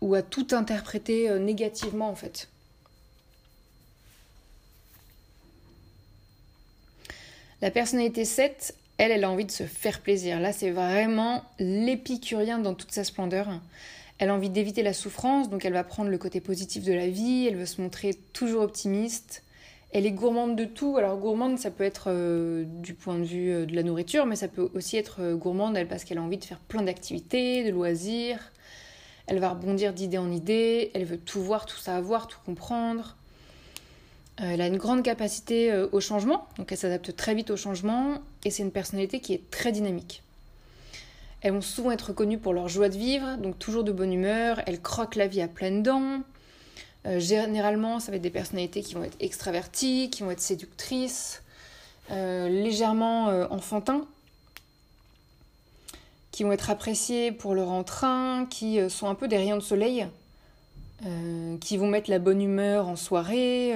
[0.00, 2.48] ou à tout interpréter euh, négativement en fait.
[7.62, 10.40] La personnalité 7, elle, elle a envie de se faire plaisir.
[10.40, 13.48] Là, c'est vraiment l'épicurien dans toute sa splendeur.
[14.18, 17.08] Elle a envie d'éviter la souffrance, donc elle va prendre le côté positif de la
[17.08, 19.42] vie, elle veut se montrer toujours optimiste,
[19.92, 20.96] elle est gourmande de tout.
[20.96, 24.36] Alors gourmande, ça peut être euh, du point de vue euh, de la nourriture, mais
[24.36, 27.64] ça peut aussi être euh, gourmande elle, parce qu'elle a envie de faire plein d'activités,
[27.64, 28.52] de loisirs.
[29.26, 30.90] Elle va rebondir d'idée en idée.
[30.94, 33.16] Elle veut tout voir, tout savoir, tout comprendre.
[34.36, 38.18] elle a une grande capacité au changement, donc elle s'adapte très vite au changement.
[38.44, 40.22] Et c'est une personnalité qui est très dynamique.
[41.40, 44.60] Elles vont souvent être reconnues pour leur joie de vivre, donc toujours de bonne humeur.
[44.66, 46.20] Elles croquent la vie à pleines dents.
[47.06, 51.42] Euh, généralement, ça va être des personnalités qui vont être extraverties, qui vont être séductrices,
[52.10, 54.04] euh, légèrement euh, enfantins,
[56.32, 60.06] qui vont être appréciées pour leur entrain, qui sont un peu des rayons de soleil,
[61.60, 63.70] qui vont mettre la bonne humeur en soirée.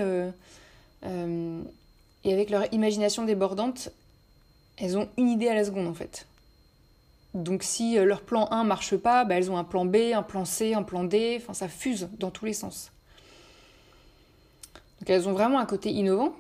[1.05, 3.90] et avec leur imagination débordante,
[4.77, 6.27] elles ont une idée à la seconde en fait.
[7.33, 10.45] Donc si leur plan 1 marche pas, bah, elles ont un plan B, un plan
[10.45, 12.90] C, un plan D, enfin ça fuse dans tous les sens.
[15.01, 16.35] Donc elles ont vraiment un côté innovant,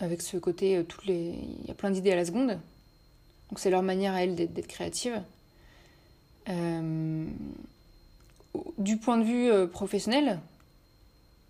[0.00, 2.58] avec ce côté, euh, il y a plein d'idées à la seconde.
[3.50, 5.20] Donc c'est leur manière à elles d'être créatives.
[6.48, 7.26] Euh,
[8.78, 10.40] du point de vue euh, professionnel,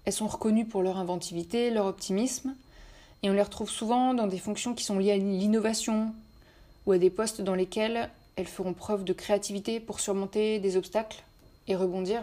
[0.05, 2.55] elles sont reconnues pour leur inventivité, leur optimisme,
[3.23, 6.13] et on les retrouve souvent dans des fonctions qui sont liées à l'innovation
[6.87, 11.23] ou à des postes dans lesquels elles feront preuve de créativité pour surmonter des obstacles
[11.69, 12.23] et rebondir.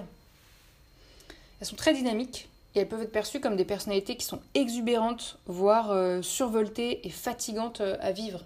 [1.59, 5.39] Elles sont très dynamiques et elles peuvent être perçues comme des personnalités qui sont exubérantes,
[5.45, 8.43] voire euh, survoltées et fatigantes euh, à vivre.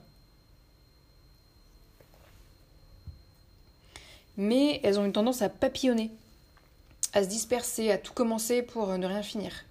[4.37, 6.11] Mais elles ont une tendance à papillonner,
[7.13, 9.65] à se disperser, à tout commencer pour euh, ne rien finir.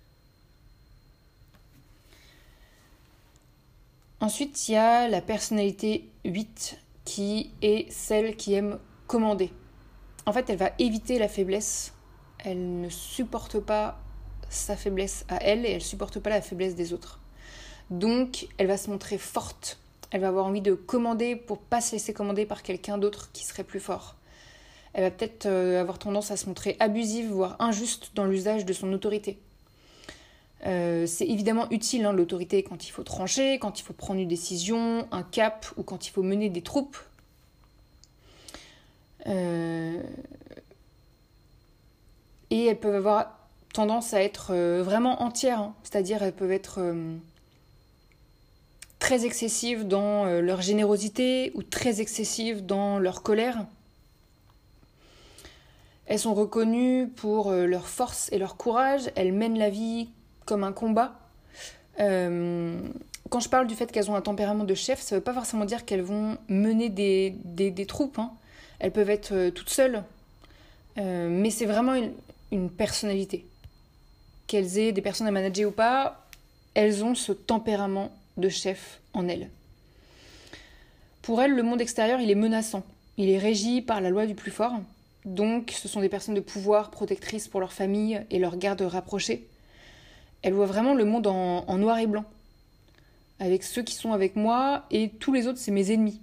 [4.21, 9.51] Ensuite, il y a la personnalité 8 qui est celle qui aime commander.
[10.27, 11.95] En fait, elle va éviter la faiblesse,
[12.45, 13.99] elle ne supporte pas
[14.51, 17.21] sa faiblesse à elle et elle supporte pas la faiblesse des autres.
[17.91, 19.79] Donc, elle va se montrer forte.
[20.11, 23.45] Elle va avoir envie de commander pour pas se laisser commander par quelqu'un d'autre qui
[23.45, 24.17] serait plus fort.
[24.93, 28.73] Elle va peut-être euh, avoir tendance à se montrer abusive, voire injuste dans l'usage de
[28.73, 29.39] son autorité.
[30.67, 34.29] Euh, c'est évidemment utile hein, l'autorité quand il faut trancher, quand il faut prendre une
[34.29, 36.99] décision, un cap ou quand il faut mener des troupes.
[39.27, 40.03] Euh,
[42.51, 43.40] et elles peuvent avoir
[43.73, 45.75] tendance à être euh, vraiment entières, hein.
[45.83, 46.81] c'est-à-dire elles peuvent être
[48.99, 53.65] très excessives dans leur générosité ou très excessives dans leur colère.
[56.07, 60.11] Elles sont reconnues pour leur force et leur courage, elles mènent la vie
[60.45, 61.15] comme un combat.
[62.01, 62.81] Euh,
[63.29, 65.35] quand je parle du fait qu'elles ont un tempérament de chef, ça ne veut pas
[65.35, 68.19] forcément dire qu'elles vont mener des, troupes.
[68.19, 68.33] Hein.
[68.81, 70.03] Elles peuvent être euh, toutes seules.
[70.99, 71.95] Euh, mais c'est vraiment
[72.51, 73.47] une personnalité.
[74.51, 76.27] Qu'elles aient des personnes à manager ou pas,
[76.75, 79.49] elles ont ce tempérament de chef en elles.
[81.23, 82.83] Pour elles, le monde extérieur, il est menaçant.
[83.17, 84.73] Il est régi par la loi du plus fort.
[85.25, 89.47] Donc, ce sont des personnes de pouvoir protectrices pour leur famille et leurs gardes rapprochés.
[90.43, 92.25] Elle voit vraiment le monde en, noir et blanc.
[93.39, 96.19] Avec ceux qui sont avec moi et tous les autres, c'est mes ennemis.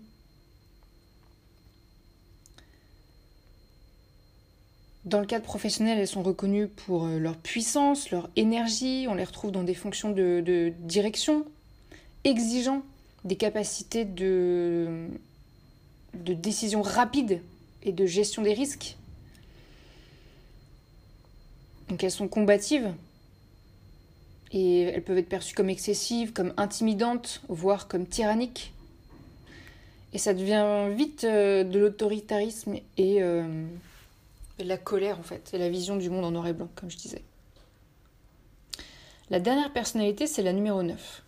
[5.08, 9.06] Dans le cadre professionnel, elles sont reconnues pour euh, leur puissance, leur énergie.
[9.10, 11.46] On les retrouve dans des fonctions de, direction,
[12.26, 12.82] exigeant
[13.24, 15.08] des capacités de,
[16.14, 17.42] de décision rapide
[17.84, 18.98] et de gestion des risques.
[21.88, 22.92] Donc elles sont combatives,
[24.52, 28.74] et elles peuvent être perçues comme excessives, comme intimidantes, voire comme tyranniques.
[30.12, 33.68] Et ça devient vite euh, de l'autoritarisme et euh,
[34.60, 36.98] la colère en fait, et la vision du monde en noir et blanc, comme je
[36.98, 37.24] disais.
[39.30, 41.24] La dernière personnalité, c'est la numéro 9,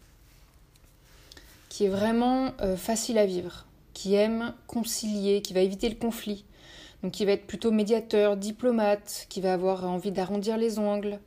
[1.67, 6.45] qui est vraiment euh, facile à vivre, qui aime concilier, qui va éviter le conflit,
[7.03, 11.19] donc qui va être plutôt médiateur, diplomate, qui va avoir envie d'arrondir les ongles,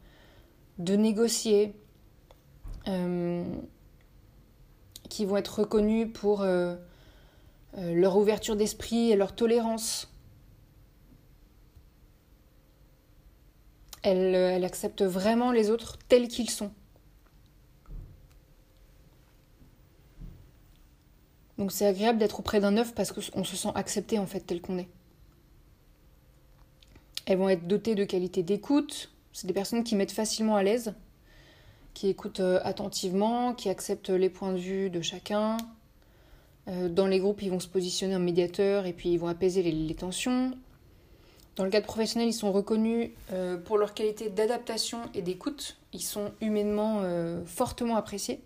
[0.78, 1.74] de négocier,
[2.88, 3.44] euh,
[5.08, 6.74] qui vont être reconnus pour euh,
[7.76, 10.11] leur ouverture d'esprit et leur tolérance.
[14.02, 16.70] Elle, elle accepte vraiment les autres tels qu'ils sont.
[21.58, 24.60] Donc c'est agréable d'être auprès d'un œuf parce qu'on se sent accepté en fait tel
[24.60, 24.88] qu'on est.
[27.26, 29.12] Elles vont être dotées de qualités d'écoute.
[29.32, 30.94] C'est des personnes qui mettent facilement à l'aise
[31.94, 35.56] qui écoutent euh, attentivement, qui acceptent les points de vue de chacun.
[36.68, 39.62] Euh, dans les groupes, ils vont se positionner en médiateur et puis ils vont apaiser
[39.62, 40.52] les, tensions.
[41.56, 45.76] Dans le cadre professionnel, ils sont reconnus euh, pour leur qualité d'adaptation et d'écoute.
[45.92, 47.02] Ils sont humainement
[47.44, 48.40] fortement appréciés.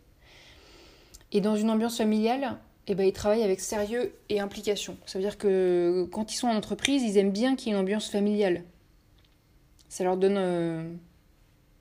[1.30, 2.56] Et dans une ambiance familiale,
[2.88, 4.96] eh ben, ils travaillent avec sérieux et implication.
[5.06, 7.74] Ça veut dire que quand ils sont en entreprise, ils aiment bien qu'il y ait
[7.74, 8.64] une ambiance familiale.
[9.88, 10.98] Ça leur donne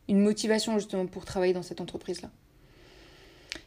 [0.08, 2.30] une motivation justement pour travailler dans cette entreprise-là.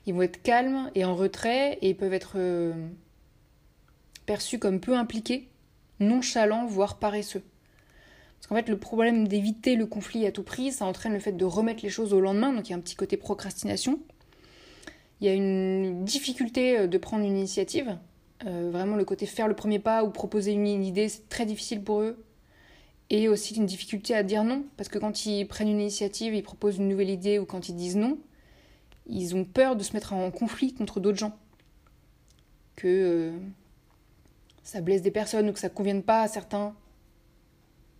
[0.07, 2.73] Ils vont être calmes et en retrait et ils peuvent être euh,
[4.27, 5.49] perçus comme peu impliqués,
[6.01, 7.43] nonchalants, voire paresseux.
[8.39, 11.33] Parce qu'en fait, le problème d'éviter le conflit à tout prix, ça entraîne le fait
[11.33, 13.99] de remettre les choses au lendemain, donc il y a un petit côté procrastination.
[15.21, 17.99] Il y a une difficulté euh, de prendre une initiative.
[18.47, 21.83] Euh, vraiment, le côté faire le premier pas ou proposer une idée, c'est très difficile
[21.83, 22.25] pour eux
[23.11, 26.43] et aussi une difficulté à dire non, parce que quand ils prennent une initiative, ils
[26.43, 28.19] proposent une nouvelle idée ou quand ils disent non,
[29.07, 31.37] ils ont peur de se mettre en conflit contre d'autres gens.
[32.77, 33.39] Que euh,
[34.69, 36.77] ça blesse des personnes ou que ça ne convienne pas à certains,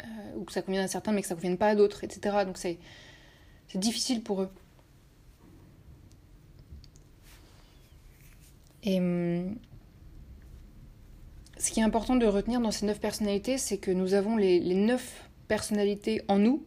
[0.05, 2.05] euh, ou que ça convienne à certains mais que ça ne convienne pas à d'autres,
[2.05, 2.45] etc.
[2.45, 2.79] Donc c'est
[3.75, 4.51] difficile pour eux.
[8.83, 9.57] Et hum,
[11.57, 14.61] ce qui est important de retenir dans ces neuf personnalités, c'est que nous avons les,
[14.75, 16.67] neuf personnalités en nous.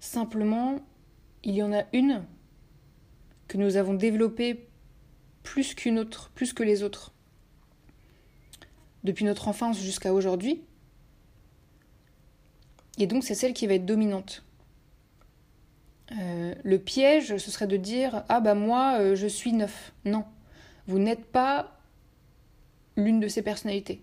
[0.00, 0.80] Simplement,
[1.44, 2.24] il y en a une
[3.46, 4.70] que nous avons développée
[5.42, 7.12] plus qu'une autre, plus que les autres,
[9.06, 10.62] depuis notre enfance jusqu'à aujourd'hui.
[12.98, 14.42] Et donc c'est celle qui va être dominante.
[16.12, 19.92] Euh, le piège, ce serait de dire Ah bah moi, euh, je suis neuf.
[20.04, 20.24] Non,
[20.86, 21.80] vous n'êtes pas
[22.96, 24.02] l'une de ces personnalités.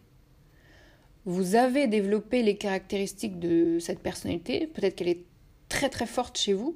[1.25, 5.25] Vous avez développé les caractéristiques de cette personnalité, peut-être qu'elle est
[5.69, 6.75] très très forte chez vous,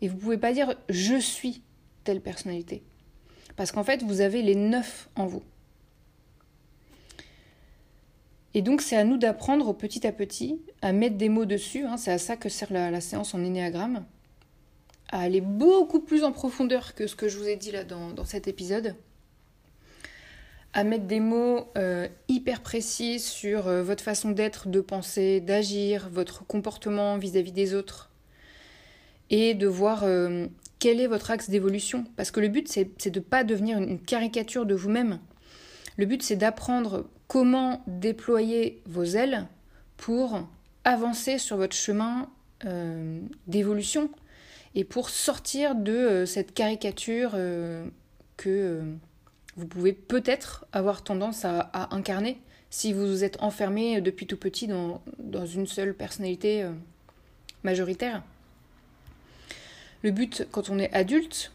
[0.00, 1.62] et vous ne pouvez pas dire je suis
[2.02, 2.82] telle personnalité.
[3.56, 5.42] Parce qu'en fait, vous avez les neuf en vous.
[8.54, 11.84] Et donc, c'est à nous d'apprendre petit à petit à mettre des mots dessus.
[11.84, 11.96] Hein.
[11.96, 14.04] c'est à ça que sert la, séance en énéagramme.
[15.12, 18.24] À aller beaucoup plus en profondeur que ce que je vous ai dit là dans,
[18.24, 18.96] cet épisode.
[20.72, 26.08] À mettre des mots euh, hyper précis sur euh, votre façon d'être, de penser, d'agir,
[26.12, 28.10] votre comportement vis-à-vis des autres.
[29.30, 30.46] Et de voir euh,
[30.78, 32.04] quel est votre axe d'évolution.
[32.16, 35.20] Parce que le but, c'est de ne pas devenir une caricature de vous-même.
[35.96, 39.46] Le but, c'est d'apprendre comment déployer vos ailes
[39.96, 40.48] pour
[40.82, 42.28] avancer sur votre chemin
[42.64, 44.10] euh, d'évolution
[44.74, 47.86] et pour sortir de euh, cette caricature euh,
[48.36, 48.82] que
[49.56, 54.66] vous pouvez peut-être avoir tendance à, incarner si vous vous êtes enfermé depuis tout petit
[54.66, 56.68] dans, dans une seule personnalité
[57.62, 58.24] majoritaire.
[60.02, 61.52] Le but quand on est adulte,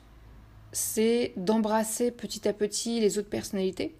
[0.72, 3.94] c'est d'embrasser petit à petit les autres personnalités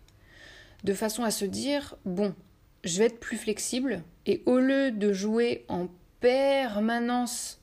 [0.86, 2.36] de façon à se dire, bon,
[2.84, 5.88] je vais être plus flexible, et au lieu de jouer en
[6.20, 7.60] permanence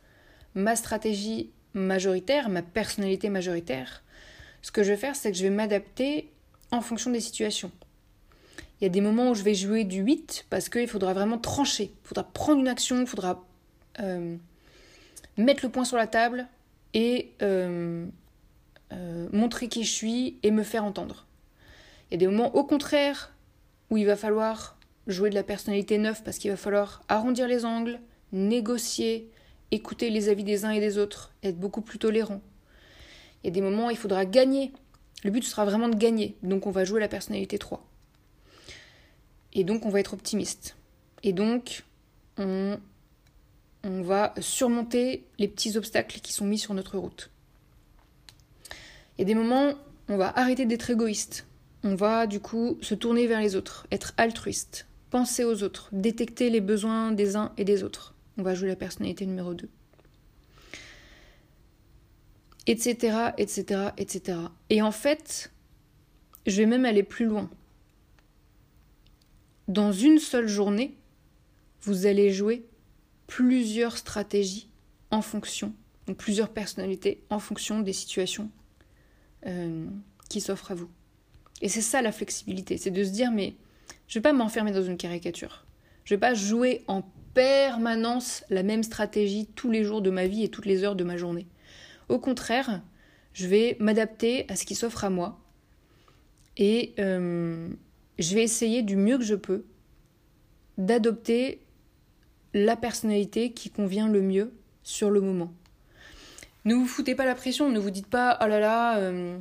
[0.56, 4.02] ma stratégie majoritaire, ma personnalité majoritaire,
[4.60, 6.30] ce que je vais faire, c'est que je vais m'adapter
[6.72, 7.70] en fonction des situations.
[8.80, 11.38] Il y a des moments où je vais jouer du 8 parce qu'il faudra vraiment
[11.38, 13.44] trancher, il faudra prendre une action, il faudra
[14.00, 14.36] euh,
[15.36, 16.48] mettre le point sur la table
[16.92, 18.04] et euh,
[18.92, 21.26] euh, montrer qui je suis et me faire entendre.
[22.12, 23.32] Il y a des moments au contraire
[23.88, 27.64] où il va falloir jouer de la personnalité neuve parce qu'il va falloir arrondir les
[27.64, 28.00] angles,
[28.32, 29.30] négocier,
[29.70, 32.42] écouter les avis des uns et des autres, être beaucoup plus tolérant.
[33.42, 34.72] Il y a des moments où il faudra gagner.
[35.24, 36.36] Le but sera vraiment de gagner.
[36.42, 37.82] Donc on va jouer la personnalité 3.
[39.54, 40.76] Et donc on va être optimiste.
[41.22, 41.82] Et donc
[42.36, 42.78] on,
[43.84, 47.30] on va surmonter les petits obstacles qui sont mis sur notre route.
[49.16, 49.76] Il y a des moments où
[50.10, 51.46] on va arrêter d'être égoïste
[51.84, 56.50] on va du coup se tourner vers les autres, être altruiste, penser aux autres, détecter
[56.50, 58.14] les besoins des uns et des autres.
[58.38, 59.68] On va jouer la personnalité numéro 2.
[62.66, 64.38] Etc., etc., etc.
[64.70, 65.52] Et en fait,
[66.46, 67.50] je vais même aller plus loin.
[69.68, 70.96] Dans une seule journée,
[71.82, 72.64] vous allez jouer
[73.26, 74.68] plusieurs stratégies
[75.10, 75.72] en fonction,
[76.06, 78.50] donc plusieurs personnalités en fonction des situations
[79.46, 79.86] euh,
[80.28, 80.88] qui s'offrent à vous.
[81.62, 83.54] Et c'est ça la flexibilité, c'est de se dire mais
[84.08, 85.64] je vais pas m'enfermer dans une caricature.
[86.04, 87.02] Je vais pas jouer en
[87.34, 91.04] permanence la même stratégie tous les jours de ma vie et toutes les heures de
[91.04, 91.46] ma journée.
[92.08, 92.82] Au contraire,
[93.32, 95.40] je vais m'adapter à ce qui s'offre à moi
[96.56, 97.68] et euh,
[98.18, 99.64] je vais essayer du mieux que je peux
[100.76, 101.60] d'adopter
[102.54, 104.52] la personnalité qui convient le mieux
[104.82, 105.52] sur le moment.
[106.64, 109.38] Ne vous foutez pas la pression, ne vous dites pas oh là là, euh,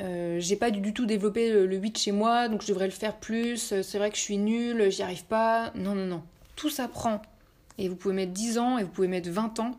[0.00, 3.16] euh, j'ai pas du tout développé le, 8 chez moi, donc je devrais le faire
[3.16, 3.72] plus.
[3.72, 5.72] Euh, c'est vrai que je suis nulle, j'y arrive pas.
[5.74, 6.22] Non, non, non.
[6.56, 7.22] Tout s'apprend.
[7.78, 9.78] Et vous pouvez mettre 10 ans et vous pouvez mettre 20 ans.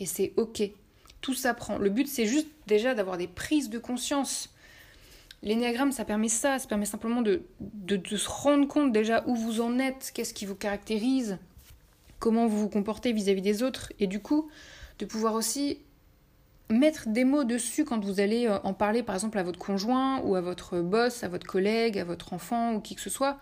[0.00, 0.62] Et c'est ok.
[1.20, 1.78] Tout s'apprend.
[1.78, 4.48] Le but, c'est juste déjà d'avoir des prises de conscience.
[5.42, 6.58] L'énéagramme, ça permet ça.
[6.58, 7.42] Ça permet simplement de,
[7.88, 11.38] se rendre compte déjà où vous en êtes, qu'est-ce qui vous caractérise,
[12.18, 13.92] comment vous vous comportez vis à -vis des autres.
[14.00, 14.50] Et du coup,
[14.98, 15.78] de pouvoir aussi
[16.70, 20.20] mettre des mots dessus quand vous allez euh, en parler par exemple à votre conjoint
[20.20, 23.38] ou à votre boss, à votre collègue, à votre enfant ou qui que ce soit,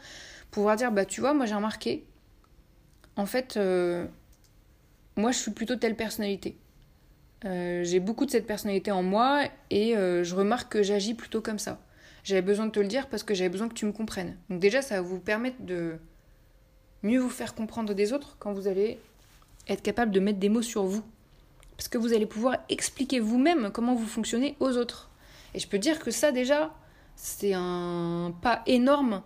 [0.50, 2.04] pouvoir dire bah tu vois moi j'ai remarqué
[3.16, 4.06] en fait euh,
[5.16, 6.56] moi je suis plutôt telle personnalité.
[7.46, 11.58] Euh, j'ai beaucoup de cette personnalité en moi et je remarque que j'agis plutôt comme
[11.58, 11.80] ça.
[12.22, 14.36] J'avais besoin de te le dire parce que j'avais besoin que tu me comprennes.
[14.50, 15.96] Donc déjà ça va vous permettre de
[17.02, 18.98] mieux vous faire comprendre des autres quand vous allez
[19.68, 21.02] être capable de mettre des mots sur vous
[21.80, 25.08] parce que vous allez pouvoir expliquer vous-même comment vous fonctionnez aux autres.
[25.54, 26.74] Et je peux dire que ça déjà,
[27.16, 29.22] c'est un pas énorme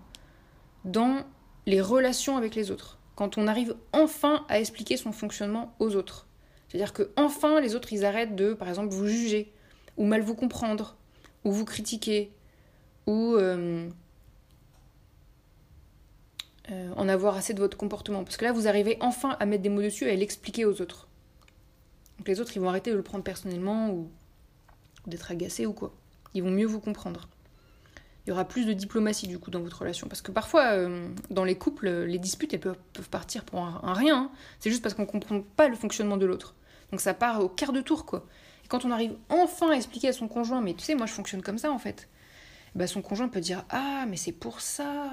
[0.84, 1.24] dans
[1.66, 3.00] les relations avec les autres.
[3.16, 6.28] Quand on arrive enfin à expliquer son fonctionnement aux autres.
[6.68, 9.52] C'est-à-dire que enfin les autres ils arrêtent de, par exemple, vous juger,
[9.96, 10.94] ou mal vous comprendre,
[11.42, 12.30] ou vous critiquer,
[13.08, 13.88] ou euh,
[16.70, 18.22] euh, en avoir assez de votre comportement.
[18.22, 20.80] Parce que là vous arrivez enfin à mettre des mots dessus et à l'expliquer aux
[20.80, 21.08] autres.
[22.26, 24.10] Les autres, ils vont arrêter de le prendre personnellement ou
[25.06, 25.94] d'être agacés ou quoi.
[26.34, 27.28] Ils vont mieux vous comprendre.
[28.26, 30.08] Il y aura plus de diplomatie du coup dans votre relation.
[30.08, 32.76] Parce que parfois, euh, dans les couples, les disputes elles peuvent,
[33.10, 34.16] partir pour un, rien.
[34.16, 34.30] Hein.
[34.60, 36.54] C'est juste parce qu'on ne comprend pas le fonctionnement de l'autre.
[36.90, 38.26] Donc ça part au quart de tour quoi.
[38.64, 41.12] Et quand on arrive enfin à expliquer à son conjoint, mais tu sais, moi je
[41.12, 42.08] fonctionne comme ça en fait,
[42.74, 45.10] bah, son conjoint peut dire Ah, mais c'est pour ça.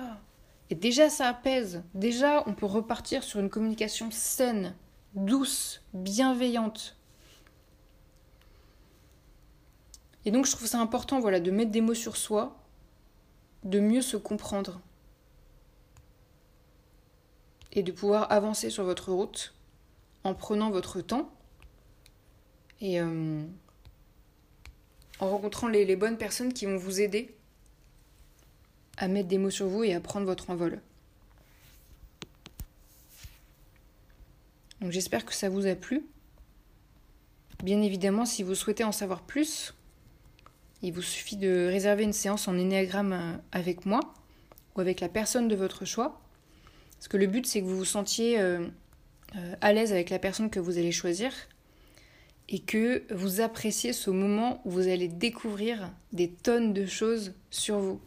[0.70, 1.84] Et déjà ça apaise.
[1.94, 4.74] Déjà on peut repartir sur une communication saine,
[5.16, 6.96] douce, bienveillante.
[10.26, 12.60] Et donc je trouve ça important voilà, de mettre des mots sur soi,
[13.64, 14.82] de mieux se comprendre
[17.74, 19.54] et de pouvoir avancer sur votre route
[20.24, 21.32] en prenant votre temps
[22.82, 23.44] et euh,
[25.20, 27.36] en rencontrant les, les bonnes personnes qui vont vous aider
[28.98, 30.82] à mettre des mots sur vous et à prendre votre envol.
[34.82, 36.06] Donc j'espère que ça vous a plu.
[37.64, 39.76] Bien évidemment, si vous souhaitez en savoir plus,
[40.82, 44.00] il vous suffit de réserver une séance en énéagramme euh, avec moi
[44.76, 46.22] ou avec la personne de votre choix.
[46.98, 48.68] Parce que le but, c'est que vous vous sentiez euh,
[49.36, 51.32] euh, à l'aise avec la personne que vous allez choisir
[52.50, 57.80] et que vous appréciez ce moment où vous allez découvrir des tonnes de choses sur
[57.80, 58.02] vous.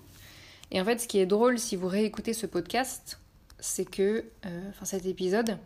[0.70, 3.20] Et en fait, ce qui est drôle si vous réécoutez ce podcast,
[3.58, 5.58] c'est que, enfin cet épisode,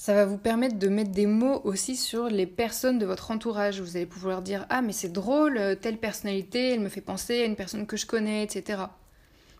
[0.00, 3.82] ça va vous permettre de mettre des mots aussi sur les personnes de votre entourage.
[3.82, 7.42] Vous allez pouvoir dire Ah, mais c'est drôle, euh, telle personnalité, elle me fait penser
[7.42, 8.84] à une personne que je connais, etc.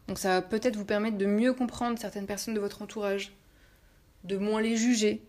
[0.09, 3.37] Donc ça va peut-être vous permettre de mieux comprendre certaines personnes de votre entourage,
[4.25, 5.23] de moins les juger,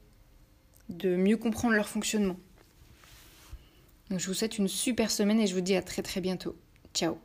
[0.87, 2.37] de mieux comprendre leur fonctionnement.
[4.09, 6.55] Donc je vous souhaite une super semaine et je vous dis à très très bientôt.
[6.93, 7.17] Ciao